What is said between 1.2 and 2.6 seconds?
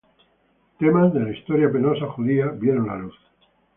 "historia penosa" judía